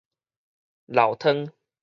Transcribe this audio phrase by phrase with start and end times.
[0.89, 1.53] 流湯